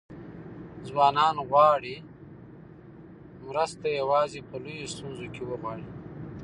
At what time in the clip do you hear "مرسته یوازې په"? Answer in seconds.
3.47-4.55